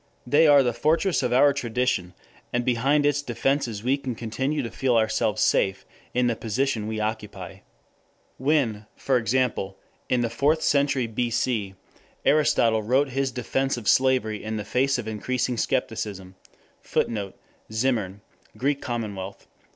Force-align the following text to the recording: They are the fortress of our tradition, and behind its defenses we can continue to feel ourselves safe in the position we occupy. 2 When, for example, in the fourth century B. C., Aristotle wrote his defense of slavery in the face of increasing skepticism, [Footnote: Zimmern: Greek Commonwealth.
They 0.25 0.47
are 0.47 0.63
the 0.63 0.73
fortress 0.73 1.21
of 1.21 1.31
our 1.31 1.53
tradition, 1.53 2.15
and 2.51 2.65
behind 2.65 3.05
its 3.05 3.21
defenses 3.21 3.83
we 3.83 3.97
can 3.97 4.15
continue 4.15 4.63
to 4.63 4.71
feel 4.71 4.95
ourselves 4.97 5.43
safe 5.43 5.85
in 6.15 6.25
the 6.25 6.35
position 6.35 6.87
we 6.87 6.99
occupy. 6.99 7.57
2 7.57 7.61
When, 8.39 8.85
for 8.95 9.15
example, 9.17 9.77
in 10.09 10.21
the 10.21 10.29
fourth 10.31 10.63
century 10.63 11.05
B. 11.05 11.29
C., 11.29 11.75
Aristotle 12.25 12.81
wrote 12.81 13.09
his 13.09 13.31
defense 13.31 13.77
of 13.77 13.87
slavery 13.87 14.43
in 14.43 14.57
the 14.57 14.65
face 14.65 14.97
of 14.97 15.07
increasing 15.07 15.55
skepticism, 15.55 16.33
[Footnote: 16.81 17.35
Zimmern: 17.71 18.21
Greek 18.57 18.81
Commonwealth. 18.81 19.45